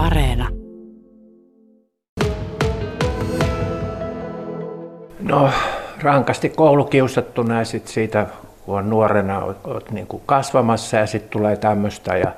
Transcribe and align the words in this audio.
Areena. 0.00 0.48
No 5.20 5.50
rankasti 6.02 6.48
koulukiusattuna 6.48 7.58
ja 7.58 7.64
sit 7.64 7.88
siitä, 7.88 8.26
kun 8.64 8.78
on 8.78 8.90
nuorena, 8.90 9.44
oot, 9.44 9.66
oot 9.66 9.90
niin 9.90 10.06
kasvamassa 10.26 10.96
ja 10.96 11.06
sitten 11.06 11.30
tulee 11.30 11.56
tämmöistä 11.56 12.16
ja 12.16 12.32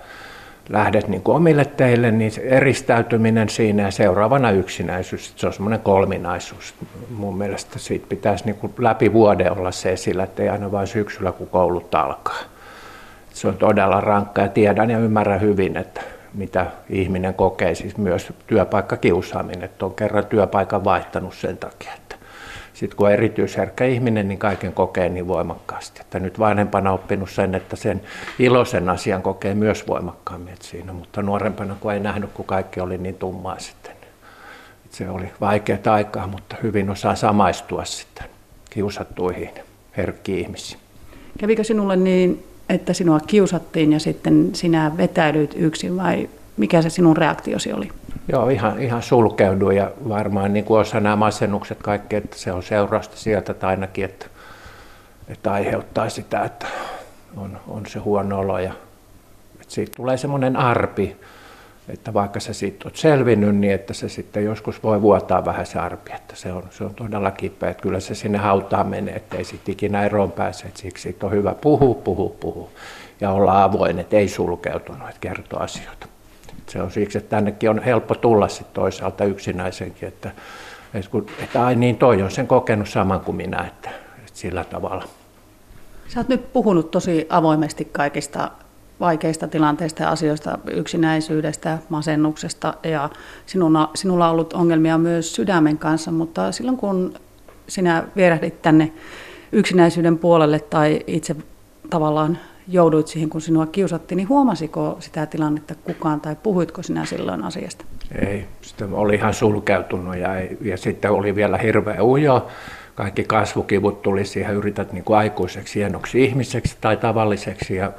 lähdet 0.68 1.08
niin 1.08 1.22
kuin 1.22 1.36
omille 1.36 1.64
teille, 1.64 2.10
niin 2.10 2.32
eristäytyminen 2.42 3.48
siinä 3.48 3.82
ja 3.82 3.90
seuraavana 3.90 4.50
yksinäisyys, 4.50 5.32
se 5.36 5.46
on 5.46 5.52
semmoinen 5.52 5.80
kolminaisuus. 5.80 6.74
Mun 7.10 7.38
mielestä 7.38 7.78
siitä 7.78 8.06
pitäisi 8.08 8.44
niin 8.44 8.56
kuin 8.56 8.72
läpi 8.78 9.12
vuoden 9.12 9.52
olla 9.58 9.70
se 9.72 9.92
esillä, 9.92 10.24
ettei 10.24 10.48
aina 10.48 10.72
vain 10.72 10.86
syksyllä, 10.86 11.32
kun 11.32 11.48
koulut 11.48 11.94
alkaa. 11.94 12.38
Se 13.34 13.48
on 13.48 13.56
todella 13.56 14.00
rankka 14.00 14.42
ja 14.42 14.48
tiedän 14.48 14.90
ja 14.90 14.98
ymmärrän 14.98 15.40
hyvin, 15.40 15.76
että 15.76 16.00
mitä 16.34 16.66
ihminen 16.90 17.34
kokee, 17.34 17.74
siis 17.74 17.96
myös 17.96 18.32
työpaikkakiusaaminen, 18.46 19.64
että 19.64 19.86
on 19.86 19.94
kerran 19.94 20.26
työpaikan 20.26 20.84
vaihtanut 20.84 21.34
sen 21.34 21.56
takia, 21.56 21.92
että 21.94 22.16
sitten 22.74 22.96
kun 22.96 23.06
on 23.06 23.12
erityisherkkä 23.12 23.84
ihminen, 23.84 24.28
niin 24.28 24.38
kaiken 24.38 24.72
kokee 24.72 25.08
niin 25.08 25.28
voimakkaasti. 25.28 26.00
Että 26.00 26.18
nyt 26.18 26.38
vanhempana 26.38 26.92
oppinut 26.92 27.30
sen, 27.30 27.54
että 27.54 27.76
sen 27.76 28.02
iloisen 28.38 28.88
asian 28.88 29.22
kokee 29.22 29.54
myös 29.54 29.86
voimakkaammin 29.88 30.54
siinä, 30.60 30.92
mutta 30.92 31.22
nuorempana 31.22 31.76
kun 31.80 31.92
ei 31.92 32.00
nähnyt, 32.00 32.30
kun 32.32 32.44
kaikki 32.44 32.80
oli 32.80 32.98
niin 32.98 33.14
tummaa 33.14 33.58
sitten. 33.58 33.92
Että 34.84 34.96
se 34.96 35.10
oli 35.10 35.32
vaikeaa 35.40 35.78
aikaa, 35.94 36.26
mutta 36.26 36.56
hyvin 36.62 36.90
osaa 36.90 37.14
samaistua 37.14 37.84
sitten 37.84 38.26
kiusattuihin 38.70 39.50
herkkiin 39.96 40.38
ihmisiin. 40.38 40.80
Kävikö 41.38 41.64
sinulle 41.64 41.96
niin, 41.96 42.44
että 42.68 42.92
sinua 42.92 43.20
kiusattiin 43.20 43.92
ja 43.92 44.00
sitten 44.00 44.50
sinä 44.52 44.92
vetäydyit 44.96 45.54
yksin 45.56 45.96
vai 45.96 46.28
mikä 46.56 46.82
se 46.82 46.90
sinun 46.90 47.16
reaktiosi 47.16 47.72
oli? 47.72 47.88
Joo, 48.28 48.48
ihan, 48.48 48.82
ihan 48.82 49.02
sulkeuduin 49.02 49.76
ja 49.76 49.90
varmaan 50.08 50.52
niin 50.52 50.64
kuin 50.64 50.80
osa 50.80 51.00
nämä 51.00 51.16
masennukset 51.16 51.78
kaikki, 51.82 52.16
että 52.16 52.38
se 52.38 52.52
on 52.52 52.62
seurausta 52.62 53.16
sieltä 53.16 53.54
tai 53.54 53.70
ainakin, 53.70 54.04
että, 54.04 54.26
että 55.28 55.52
aiheuttaa 55.52 56.08
sitä, 56.08 56.44
että 56.44 56.66
on, 57.36 57.60
on 57.68 57.86
se 57.86 57.98
huono 57.98 58.38
olo 58.38 58.58
ja 58.58 58.72
että 59.60 59.74
siitä 59.74 59.92
tulee 59.96 60.16
semmoinen 60.16 60.56
arpi, 60.56 61.16
että 61.88 62.14
vaikka 62.14 62.40
sä 62.40 62.52
siitä 62.52 62.84
oot 62.84 62.96
selvinnyt, 62.96 63.56
niin 63.56 63.72
että 63.72 63.94
se 63.94 64.08
sitten 64.08 64.44
joskus 64.44 64.82
voi 64.82 65.02
vuotaa 65.02 65.44
vähän 65.44 65.66
se 65.66 65.78
arpi, 65.78 66.12
että 66.12 66.36
se 66.36 66.52
on, 66.52 66.62
se 66.70 66.84
on 66.84 66.94
todella 66.94 67.30
kipeä, 67.30 67.70
että 67.70 67.82
kyllä 67.82 68.00
se 68.00 68.14
sinne 68.14 68.38
hautaan 68.38 68.86
menee, 68.86 69.14
että 69.14 69.36
ei 69.36 69.44
sitten 69.44 69.72
ikinä 69.72 70.04
eroon 70.04 70.32
pääse, 70.32 70.66
että 70.66 70.80
siksi 70.80 71.02
siitä 71.02 71.26
on 71.26 71.32
hyvä 71.32 71.54
puhua, 71.60 71.94
puhua, 71.94 72.36
puhua 72.40 72.68
ja 73.20 73.30
olla 73.30 73.64
avoin, 73.64 73.98
että 73.98 74.16
ei 74.16 74.28
sulkeutunut, 74.28 75.08
että 75.08 75.20
kertoa 75.20 75.60
asioita. 75.60 76.06
Se 76.68 76.82
on 76.82 76.90
siksi, 76.90 77.18
että 77.18 77.30
tännekin 77.30 77.70
on 77.70 77.82
helppo 77.82 78.14
tulla 78.14 78.48
sitten 78.48 78.74
toisaalta 78.74 79.24
yksinäisenkin, 79.24 80.08
että, 80.08 80.30
että, 80.94 81.10
kun, 81.10 81.26
että 81.38 81.64
ai 81.66 81.74
niin, 81.76 81.96
toi 81.96 82.22
on 82.22 82.30
sen 82.30 82.46
kokenut 82.46 82.88
saman 82.88 83.20
kuin 83.20 83.36
minä, 83.36 83.64
että, 83.66 83.90
että 84.18 84.38
sillä 84.38 84.64
tavalla. 84.64 85.04
Sä 86.08 86.20
oot 86.20 86.28
nyt 86.28 86.52
puhunut 86.52 86.90
tosi 86.90 87.26
avoimesti 87.28 87.84
kaikista 87.84 88.50
vaikeista 89.00 89.48
tilanteista 89.48 90.02
ja 90.02 90.10
asioista, 90.10 90.58
yksinäisyydestä, 90.70 91.78
masennuksesta 91.88 92.74
ja 92.82 93.10
sinulla, 93.46 93.90
sinulla 93.94 94.26
on 94.26 94.32
ollut 94.32 94.52
ongelmia 94.52 94.98
myös 94.98 95.34
sydämen 95.34 95.78
kanssa, 95.78 96.10
mutta 96.10 96.52
silloin 96.52 96.76
kun 96.76 97.14
sinä 97.68 98.04
vierähdit 98.16 98.62
tänne 98.62 98.92
yksinäisyyden 99.52 100.18
puolelle 100.18 100.58
tai 100.58 101.00
itse 101.06 101.36
tavallaan 101.90 102.38
jouduit 102.68 103.06
siihen, 103.06 103.30
kun 103.30 103.40
sinua 103.40 103.66
kiusattiin, 103.66 104.16
niin 104.16 104.28
huomasiko 104.28 104.96
sitä 105.00 105.26
tilannetta 105.26 105.74
kukaan 105.74 106.20
tai 106.20 106.36
puhuitko 106.42 106.82
sinä 106.82 107.04
silloin 107.04 107.44
asiasta? 107.44 107.84
Ei, 108.26 108.44
sitä 108.60 108.84
oli 108.92 109.14
ihan 109.14 109.34
sulkeutunut 109.34 110.16
ja, 110.16 110.28
ja 110.60 110.76
sitten 110.76 111.10
oli 111.10 111.34
vielä 111.34 111.58
hirveä 111.58 112.02
ujo. 112.02 112.48
Kaikki 112.94 113.24
kasvukivut 113.24 114.02
tuli 114.02 114.24
siihen, 114.24 114.54
yrität 114.54 114.92
niin 114.92 115.04
kuin 115.04 115.18
aikuiseksi 115.18 115.78
hienoksi 115.78 116.24
ihmiseksi 116.24 116.76
tai 116.80 116.96
tavalliseksi 116.96 117.76
ja 117.76 117.92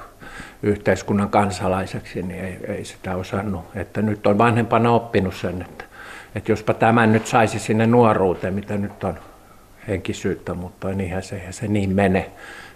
yhteiskunnan 0.64 1.30
kansalaiseksi, 1.30 2.24
niin 2.24 2.46
ei, 2.46 2.58
ei 2.68 2.86
sitä 2.86 3.16
osannut. 3.16 3.66
Että 3.76 4.02
nyt 4.02 4.28
on 4.28 4.38
vanhempana 4.38 4.92
oppinut 4.92 5.36
sen, 5.36 5.62
että, 5.62 5.84
että 6.36 6.52
jospa 6.52 6.74
tämän 6.74 7.14
nyt 7.14 7.28
saisi 7.28 7.60
sinne 7.60 7.88
nuoruuteen, 7.88 8.54
mitä 8.54 8.78
nyt 8.78 9.04
on 9.04 9.20
henkisyyttä, 9.88 10.54
mutta 10.54 10.88
niinhän 10.88 11.24
se, 11.24 11.42
se 11.52 11.68
niin 11.68 11.96
mene. 11.96 12.32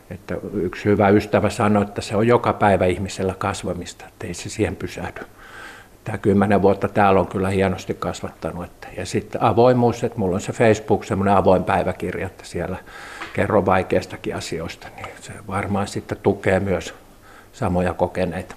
Että 0.10 0.36
yksi 0.54 0.86
hyvä 0.86 1.10
ystävä 1.10 1.50
sanoi, 1.50 1.84
että 1.84 2.02
se 2.02 2.16
on 2.16 2.28
joka 2.28 2.54
päivä 2.54 2.86
ihmisellä 2.86 3.36
kasvamista, 3.38 4.06
että 4.08 4.28
ei 4.28 4.34
se 4.34 4.50
siihen 4.50 4.76
pysähdy. 4.76 5.22
Tämä 6.04 6.18
kymmenen 6.18 6.62
vuotta 6.62 6.88
täällä 6.88 7.20
on 7.20 7.28
kyllä 7.28 7.50
hienosti 7.50 7.94
kasvattanut. 7.94 8.66
Että, 8.66 8.88
ja 8.98 9.06
sitten 9.06 9.44
avoimuus, 9.44 10.04
että 10.04 10.20
mulla 10.20 10.36
on 10.36 10.42
se 10.42 10.54
Facebook, 10.54 11.04
semmoinen 11.04 11.36
avoin 11.36 11.64
päiväkirja, 11.64 12.26
että 12.26 12.46
siellä 12.46 12.78
kerron 13.34 13.66
vaikeistakin 13.66 14.36
asioista, 14.36 14.88
niin 14.96 15.08
se 15.22 15.34
varmaan 15.48 15.88
sitten 15.88 16.18
tukee 16.24 16.60
myös 16.60 16.94
samoja 17.58 17.94
kokeneita. 17.94 18.56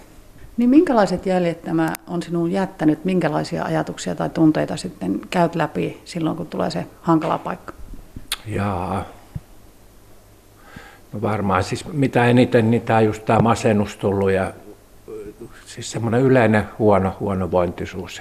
Niin 0.57 0.71
minkälaiset 0.71 1.27
jäljet 1.27 1.63
tämä 1.63 1.93
on 2.07 2.23
sinun 2.23 2.53
jättänyt, 2.53 3.05
minkälaisia 3.05 3.65
ajatuksia 3.65 4.15
tai 4.15 4.29
tunteita 4.31 4.77
sitten 4.77 5.21
käyt 5.31 5.55
läpi 5.55 6.01
silloin, 6.05 6.37
kun 6.37 6.47
tulee 6.47 6.71
se 6.71 6.87
hankala 7.03 7.39
paikka? 7.39 7.73
Jaa, 8.47 9.05
No 11.13 11.23
varmaan 11.23 11.65
siis 11.65 11.93
mitä 11.93 12.27
eniten, 12.27 12.71
niin 12.71 12.83
tämä 12.83 13.01
just 13.01 13.25
tämä 13.25 13.39
masennus 13.39 13.97
tullut 13.97 14.31
ja 14.31 14.53
siis 15.67 15.91
semmoinen 15.91 16.21
yleinen 16.21 16.65
huono, 16.79 17.17
huonovointisuus. 17.21 18.19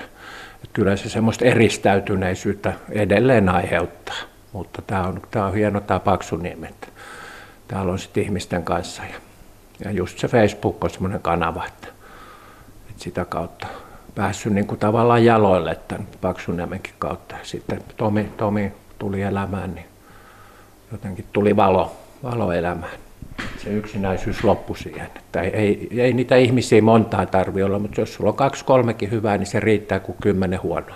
Että 0.56 0.74
kyllä 0.74 0.96
se 0.96 1.10
semmoista 1.10 1.46
eristäytyneisyyttä 1.46 2.74
edelleen 2.90 3.50
aiheuttaa, 3.50 4.16
mutta 4.54 4.82
tämä 4.82 5.04
on, 5.04 5.22
tämä 5.32 5.46
on 5.46 5.54
hieno 5.54 5.80
tämä 5.80 6.00
Paksuniemi, 6.00 6.68
että 6.68 6.88
täällä 7.68 7.92
on 7.92 8.00
sitten 8.00 8.24
ihmisten 8.24 8.64
kanssa 8.64 9.04
ja, 9.04 9.16
ja 9.86 9.92
just 9.92 10.20
se 10.20 10.28
Facebook 10.28 10.84
on 10.84 10.90
semmoinen 10.90 11.22
kanava, 11.22 11.66
että, 11.66 11.88
että 12.90 13.04
sitä 13.04 13.26
kautta 13.26 13.68
päässyt 14.16 14.54
niin 14.54 14.68
kuin 14.68 14.80
tavallaan 14.80 15.26
jaloille 15.26 15.78
tämän 15.88 16.08
Paksuniemenkin 16.22 16.94
kautta. 17.00 17.36
Sitten 17.44 17.84
Tomi, 17.98 18.24
Tomi 18.38 18.72
tuli 19.00 19.22
elämään, 19.22 19.76
niin 19.76 19.86
jotenkin 20.92 21.26
tuli 21.34 21.56
valo 21.56 21.96
valoelämään. 22.24 22.92
Se 23.64 23.70
yksinäisyys 23.70 24.44
loppui 24.44 24.78
siihen. 24.78 25.06
Että 25.16 25.42
ei, 25.42 25.56
ei, 25.56 26.02
ei 26.02 26.14
niitä 26.14 26.36
ihmisiä 26.36 26.82
montaa 26.82 27.26
tarvitse 27.26 27.66
olla, 27.66 27.80
mutta 27.80 28.02
jos 28.02 28.14
sulla 28.14 28.30
on 28.30 28.36
kaksi 28.36 28.66
kolmekin 28.66 29.12
hyvää, 29.12 29.38
niin 29.38 29.48
se 29.48 29.60
riittää 29.60 30.00
kuin 30.00 30.18
kymmenen 30.22 30.62
huonoa. 30.64 30.96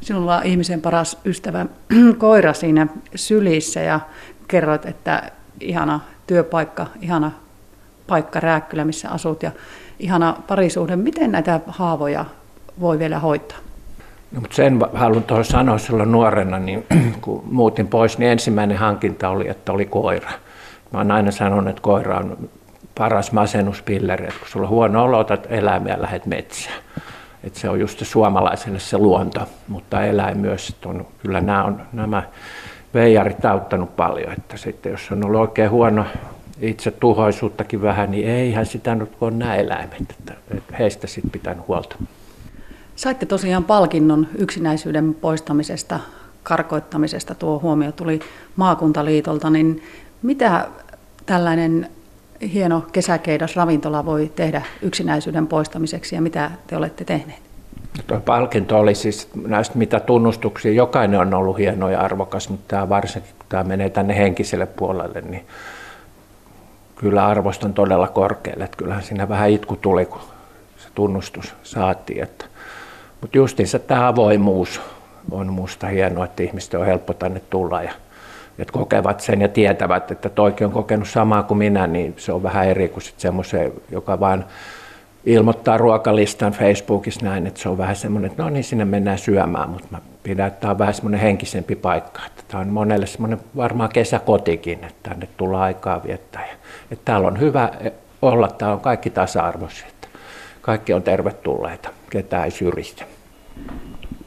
Sinulla 0.00 0.36
on 0.36 0.46
ihmisen 0.46 0.80
paras 0.80 1.18
ystävä 1.24 1.66
koira 2.18 2.52
siinä 2.52 2.86
sylissä 3.14 3.80
ja 3.80 4.00
kerroit, 4.48 4.86
että 4.86 5.30
ihana 5.60 6.00
työpaikka, 6.26 6.86
ihana 7.00 7.32
paikka 8.10 8.40
Rääkkylä, 8.40 8.84
missä 8.84 9.10
asut 9.10 9.42
ja 9.42 9.50
ihana 9.98 10.36
parisuhde. 10.46 10.96
Miten 10.96 11.32
näitä 11.32 11.60
haavoja 11.66 12.24
voi 12.80 12.98
vielä 12.98 13.18
hoitaa? 13.18 13.58
No, 14.32 14.40
mutta 14.40 14.56
sen 14.56 14.80
haluan 14.94 15.22
tuohon 15.22 15.44
sanoa 15.44 15.78
silloin 15.78 16.12
nuorena, 16.12 16.58
niin 16.58 16.86
kun 17.20 17.44
muutin 17.50 17.86
pois, 17.86 18.18
niin 18.18 18.30
ensimmäinen 18.30 18.76
hankinta 18.76 19.28
oli, 19.28 19.48
että 19.48 19.72
oli 19.72 19.86
koira. 19.86 20.30
Mä 20.92 20.98
oon 20.98 21.10
aina 21.10 21.30
sanonut, 21.30 21.68
että 21.68 21.82
koira 21.82 22.16
on 22.16 22.48
paras 22.98 23.32
masennuspilleri, 23.32 24.24
että 24.24 24.40
kun 24.40 24.48
sulla 24.48 24.66
on 24.66 24.70
huono 24.70 25.04
olo, 25.04 25.18
otat 25.18 25.46
eläimiä 25.50 25.94
ja 25.94 26.02
lähdet 26.02 26.26
metsään. 26.26 26.78
Että 27.44 27.60
se 27.60 27.68
on 27.68 27.80
just 27.80 27.98
se 27.98 28.04
suomalaiselle 28.04 28.78
se 28.78 28.98
luonto, 28.98 29.40
mutta 29.68 30.04
eläin 30.04 30.38
myös. 30.38 30.68
Että 30.68 30.88
on, 30.88 31.06
kyllä 31.22 31.40
nämä, 31.40 31.64
on, 31.64 31.82
nämä 31.92 32.22
veijarit 32.94 33.44
auttanut 33.44 33.96
paljon, 33.96 34.32
että 34.32 34.56
sitten 34.56 34.92
jos 34.92 35.12
on 35.12 35.24
ollut 35.24 35.40
oikein 35.40 35.70
huono 35.70 36.04
itse 36.60 36.90
tuhoisuuttakin 36.90 37.82
vähän, 37.82 38.10
niin 38.10 38.28
eihän 38.28 38.66
sitä 38.66 38.94
nyt 38.94 39.10
ole 39.20 39.30
nämä 39.30 39.56
eläimet, 39.56 40.10
että, 40.10 40.34
heistä 40.78 41.06
sitten 41.06 41.30
pitänyt 41.30 41.68
huolta. 41.68 41.96
Saitte 42.96 43.26
tosiaan 43.26 43.64
palkinnon 43.64 44.26
yksinäisyyden 44.38 45.14
poistamisesta, 45.14 46.00
karkoittamisesta. 46.42 47.34
Tuo 47.34 47.58
huomio 47.58 47.92
tuli 47.92 48.20
maakuntaliitolta. 48.56 49.50
Niin 49.50 49.82
mitä 50.22 50.68
tällainen 51.26 51.88
hieno 52.52 52.84
kesäkeidas 52.92 53.56
ravintola 53.56 54.04
voi 54.04 54.32
tehdä 54.36 54.62
yksinäisyyden 54.82 55.46
poistamiseksi 55.46 56.14
ja 56.14 56.20
mitä 56.22 56.50
te 56.66 56.76
olette 56.76 57.04
tehneet? 57.04 57.40
Tuo 58.06 58.20
palkinto 58.20 58.78
oli 58.78 58.94
siis 58.94 59.28
näistä 59.46 59.78
mitä 59.78 60.00
tunnustuksia. 60.00 60.72
Jokainen 60.72 61.20
on 61.20 61.34
ollut 61.34 61.58
hieno 61.58 61.90
ja 61.90 62.00
arvokas, 62.00 62.48
mutta 62.48 62.64
tämä 62.68 62.88
varsinkin 62.88 63.32
kun 63.38 63.46
tämä 63.48 63.64
menee 63.64 63.90
tänne 63.90 64.16
henkiselle 64.16 64.66
puolelle, 64.66 65.20
niin 65.20 65.46
kyllä 67.00 67.26
arvostan 67.26 67.74
todella 67.74 68.08
korkealle. 68.08 68.64
Että 68.64 68.76
kyllähän 68.76 69.02
siinä 69.02 69.28
vähän 69.28 69.50
itku 69.50 69.76
tuli, 69.76 70.06
kun 70.06 70.20
se 70.76 70.88
tunnustus 70.94 71.54
saatiin. 71.62 72.22
Että 72.22 72.44
mutta 73.20 73.38
justiinsa 73.38 73.78
tämä 73.78 74.08
avoimuus 74.08 74.80
on 75.30 75.46
minusta 75.46 75.86
hienoa, 75.86 76.24
että 76.24 76.42
ihmiset 76.42 76.74
on 76.74 76.86
helppo 76.86 77.12
tänne 77.12 77.40
tulla 77.50 77.82
ja 77.82 77.92
että 78.58 78.72
kokevat 78.72 79.20
sen 79.20 79.40
ja 79.40 79.48
tietävät, 79.48 80.10
että 80.10 80.28
toikin 80.28 80.66
on 80.66 80.72
kokenut 80.72 81.08
samaa 81.08 81.42
kuin 81.42 81.58
minä, 81.58 81.86
niin 81.86 82.14
se 82.16 82.32
on 82.32 82.42
vähän 82.42 82.68
eri 82.68 82.88
kuin 82.88 83.02
semmoisen, 83.16 83.72
joka 83.90 84.20
vaan 84.20 84.44
ilmoittaa 85.26 85.78
ruokalistan 85.78 86.52
Facebookissa 86.52 87.24
näin, 87.26 87.46
että 87.46 87.60
se 87.60 87.68
on 87.68 87.78
vähän 87.78 87.96
semmoinen, 87.96 88.30
että 88.30 88.42
no 88.42 88.50
niin, 88.50 88.64
sinne 88.64 88.84
mennään 88.84 89.18
syömään, 89.18 89.70
mutta 89.70 89.88
mä 89.90 90.00
pidän, 90.22 90.46
että 90.46 90.60
tämä 90.60 90.70
on 90.70 90.78
vähän 90.78 90.94
semmoinen 90.94 91.20
henkisempi 91.20 91.76
paikka. 91.76 92.20
Että 92.26 92.42
tämä 92.48 92.60
on 92.60 92.68
monelle 92.68 93.06
semmoinen 93.06 93.40
varmaan 93.56 93.90
kesäkotikin, 93.92 94.84
että 94.84 95.10
tänne 95.10 95.28
tullaan 95.36 95.62
aikaa 95.62 96.02
viettää. 96.04 96.46
Ja, 96.46 96.52
että 96.90 97.04
täällä 97.04 97.28
on 97.28 97.40
hyvä 97.40 97.70
olla, 98.22 98.48
täällä 98.48 98.74
on 98.74 98.80
kaikki 98.80 99.10
tasa-arvoisia, 99.10 99.86
kaikki 100.60 100.92
on 100.92 101.02
tervetulleita, 101.02 101.90
ketään 102.10 102.44
ei 102.44 102.50
syrjistä. 102.50 103.04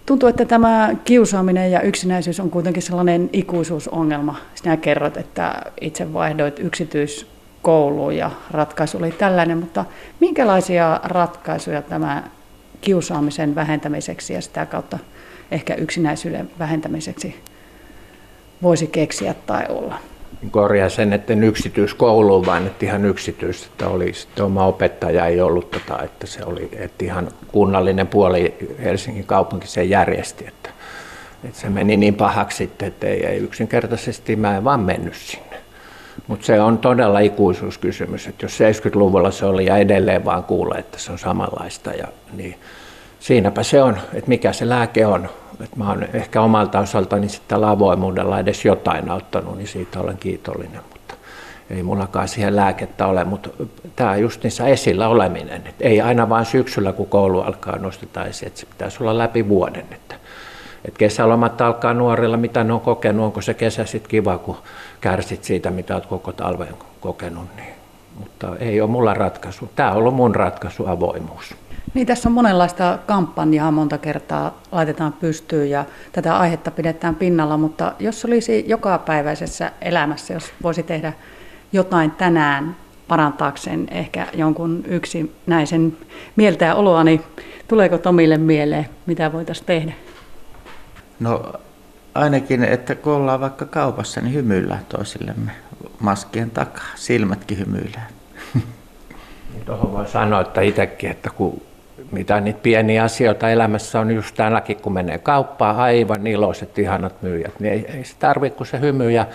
Tuntuu, 0.05 0.29
että 0.29 0.45
tämä 0.45 0.89
kiusaaminen 1.05 1.71
ja 1.71 1.81
yksinäisyys 1.81 2.39
on 2.39 2.49
kuitenkin 2.49 2.83
sellainen 2.83 3.29
ikuisuusongelma. 3.33 4.35
Sinä 4.55 4.77
kerrot, 4.77 5.17
että 5.17 5.61
itse 5.81 6.13
vaihdoit 6.13 6.59
yksityiskouluun 7.63 8.15
ja 8.15 8.31
ratkaisu 8.51 8.97
oli 8.97 9.11
tällainen, 9.11 9.57
mutta 9.57 9.85
minkälaisia 10.19 10.99
ratkaisuja 11.03 11.81
tämä 11.81 12.23
kiusaamisen 12.81 13.55
vähentämiseksi 13.55 14.33
ja 14.33 14.41
sitä 14.41 14.65
kautta 14.65 14.99
ehkä 15.51 15.73
yksinäisyyden 15.73 16.49
vähentämiseksi 16.59 17.35
voisi 18.61 18.87
keksiä 18.87 19.35
tai 19.45 19.65
olla? 19.69 19.99
korjaa 20.51 20.89
sen, 20.89 21.13
että 21.13 21.33
en 21.33 21.43
yksityiskouluun, 21.43 22.45
vaan 22.45 22.67
että 22.67 22.85
ihan 22.85 23.05
yksityistä, 23.05 23.67
että 23.71 23.87
oli 23.87 24.13
sitten 24.13 24.45
oma 24.45 24.65
opettaja 24.65 25.25
ei 25.25 25.41
ollut, 25.41 25.71
tota, 25.71 26.03
että 26.03 26.27
se 26.27 26.43
oli 26.45 26.69
että 26.71 27.05
ihan 27.05 27.27
kunnallinen 27.47 28.07
puoli 28.07 28.55
Helsingin 28.83 29.25
kaupunki 29.25 29.67
se 29.67 29.83
järjesti, 29.83 30.45
että, 30.47 30.69
että 31.43 31.59
se 31.59 31.69
meni 31.69 31.97
niin 31.97 32.15
pahaksi 32.15 32.57
sitten, 32.57 32.87
että 32.87 33.07
ei, 33.07 33.25
ei 33.25 33.37
yksinkertaisesti 33.37 34.35
mä 34.35 34.57
en 34.57 34.63
vaan 34.63 34.79
mennyt 34.79 35.15
sinne. 35.15 35.52
Mutta 36.27 36.45
se 36.45 36.61
on 36.61 36.77
todella 36.77 37.19
ikuisuuskysymys, 37.19 38.27
että 38.27 38.45
jos 38.45 38.59
70-luvulla 38.59 39.31
se 39.31 39.45
oli 39.45 39.65
ja 39.65 39.77
edelleen 39.77 40.25
vaan 40.25 40.43
kuulee, 40.43 40.79
että 40.79 40.99
se 40.99 41.11
on 41.11 41.19
samanlaista, 41.19 41.91
ja, 41.91 42.07
niin 42.33 42.55
siinäpä 43.19 43.63
se 43.63 43.83
on, 43.83 43.97
että 44.13 44.29
mikä 44.29 44.53
se 44.53 44.69
lääke 44.69 45.05
on. 45.05 45.29
Että 45.63 45.77
mä 45.77 45.89
oon 45.89 46.05
ehkä 46.13 46.41
omalta 46.41 46.79
osaltani 46.79 47.29
sitten 47.29 47.63
avoimuudella 47.63 48.39
edes 48.39 48.65
jotain 48.65 49.09
auttanut, 49.09 49.57
niin 49.57 49.67
siitä 49.67 49.99
olen 49.99 50.17
kiitollinen. 50.17 50.81
Mutta 50.93 51.15
ei 51.69 51.83
mullakaan 51.83 52.27
siihen 52.27 52.55
lääkettä 52.55 53.07
ole, 53.07 53.23
mutta 53.23 53.49
tämä 53.95 54.15
just 54.15 54.43
niissä 54.43 54.67
esillä 54.67 55.07
oleminen. 55.07 55.67
Että 55.67 55.87
ei 55.87 56.01
aina 56.01 56.29
vain 56.29 56.45
syksyllä, 56.45 56.93
kun 56.93 57.07
koulu 57.07 57.41
alkaa 57.41 57.77
nosteta 57.77 58.25
esiin, 58.25 58.47
että 58.47 58.59
se 58.59 58.65
pitäisi 58.65 58.97
olla 59.03 59.17
läpi 59.17 59.47
vuoden. 59.49 59.85
Että, 59.91 60.15
että 60.85 60.97
kesälomat 60.97 61.61
alkaa 61.61 61.93
nuorilla, 61.93 62.37
mitä 62.37 62.63
ne 62.63 62.73
on 62.73 62.81
kokenut, 62.81 63.25
onko 63.25 63.41
se 63.41 63.53
kesä 63.53 63.85
sitten 63.85 64.09
kiva, 64.09 64.37
kun 64.37 64.57
kärsit 65.01 65.43
siitä, 65.43 65.71
mitä 65.71 65.93
olet 65.93 66.05
koko 66.05 66.31
talven 66.31 66.75
kokenut. 66.99 67.55
Niin. 67.55 67.73
Mutta 68.19 68.55
ei 68.59 68.81
ole 68.81 68.89
mulla 68.89 69.13
ratkaisu. 69.13 69.69
Tämä 69.75 69.91
on 69.91 69.97
ollut 69.97 70.15
mun 70.15 70.35
ratkaisu, 70.35 70.87
avoimuus. 70.87 71.55
Niin, 71.93 72.07
tässä 72.07 72.29
on 72.29 72.33
monenlaista 72.33 72.99
kampanjaa 73.05 73.71
monta 73.71 73.97
kertaa 73.97 74.61
laitetaan 74.71 75.13
pystyyn 75.13 75.69
ja 75.69 75.85
tätä 76.11 76.37
aihetta 76.37 76.71
pidetään 76.71 77.15
pinnalla, 77.15 77.57
mutta 77.57 77.93
jos 77.99 78.25
olisi 78.25 78.65
jokapäiväisessä 78.67 79.71
elämässä, 79.81 80.33
jos 80.33 80.53
voisi 80.63 80.83
tehdä 80.83 81.13
jotain 81.73 82.11
tänään 82.11 82.75
parantaakseen 83.07 83.87
ehkä 83.91 84.27
jonkun 84.33 84.83
yksinäisen 84.87 85.97
mieltä 86.35 86.65
ja 86.65 86.75
oloa, 86.75 87.03
niin 87.03 87.21
tuleeko 87.67 87.97
Tomille 87.97 88.37
mieleen, 88.37 88.85
mitä 89.05 89.31
voitaisiin 89.31 89.65
tehdä? 89.65 89.93
No 91.19 91.53
ainakin, 92.15 92.63
että 92.63 92.95
kun 92.95 93.13
ollaan 93.13 93.41
vaikka 93.41 93.65
kaupassa, 93.65 94.21
niin 94.21 94.33
hymyillään 94.33 94.85
toisillemme 94.89 95.51
maskien 95.99 96.51
takaa, 96.51 96.87
silmätkin 96.95 97.59
hymyillään. 97.59 98.07
Tuohon 99.65 99.93
voi 99.93 100.07
sanoa, 100.07 100.41
että 100.41 100.61
itsekin, 100.61 101.11
että 101.11 101.29
kun 101.29 101.61
mitä 102.11 102.39
niitä 102.39 102.59
pieniä 102.63 103.03
asioita 103.03 103.49
elämässä 103.49 103.99
on 103.99 104.11
just 104.11 104.35
tänäkin, 104.35 104.77
kun 104.77 104.93
menee 104.93 105.17
kauppaan, 105.17 105.75
aivan 105.75 106.27
iloiset, 106.27 106.79
ihanat 106.79 107.21
myyjät, 107.21 107.59
niin 107.59 107.73
ei, 107.73 107.85
ei 107.97 108.03
se 108.03 108.15
tarvitse 108.19 108.57
kuin 108.57 108.67
se 108.67 108.79
hymy 108.79 109.11
ja 109.11 109.25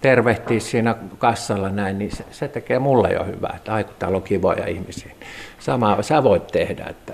tervehtiä 0.00 0.60
siinä 0.60 0.94
kassalla 1.18 1.68
näin, 1.68 1.98
niin 1.98 2.16
se, 2.16 2.24
se 2.30 2.48
tekee 2.48 2.78
mulle 2.78 3.12
jo 3.12 3.24
hyvää, 3.24 3.54
että 3.56 3.74
aiku 3.74 3.92
täällä 3.98 4.16
on 4.16 4.22
kivoja 4.22 4.66
ihmisiä. 4.66 5.12
Samaa 5.58 6.02
sä 6.02 6.22
voit 6.22 6.46
tehdä, 6.46 6.84
että 6.84 7.12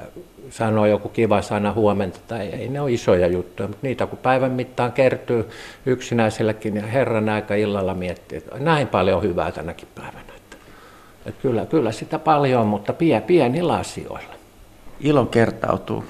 sanoo 0.50 0.86
joku 0.86 1.08
kiva 1.08 1.42
sana 1.42 1.72
huomenta, 1.72 2.18
tai 2.28 2.46
ei 2.46 2.68
ne 2.68 2.80
ole 2.80 2.92
isoja 2.92 3.26
juttuja, 3.26 3.68
mutta 3.68 3.86
niitä 3.86 4.06
kun 4.06 4.18
päivän 4.18 4.52
mittaan 4.52 4.92
kertyy 4.92 5.48
yksinäisellekin, 5.86 6.76
ja 6.76 6.82
herran 6.82 7.28
aika 7.28 7.54
illalla 7.54 7.94
miettii, 7.94 8.38
että 8.38 8.58
näin 8.58 8.88
paljon 8.88 9.22
hyvää 9.22 9.52
tänäkin 9.52 9.88
päivänä. 9.94 10.32
Että, 10.36 10.56
että 11.26 11.42
kyllä, 11.42 11.66
kyllä 11.66 11.92
sitä 11.92 12.18
paljon, 12.18 12.66
mutta 12.66 12.94
pienillä 13.26 13.74
asioilla 13.74 14.34
ilo 15.00 15.26
kertautuu 15.26 16.04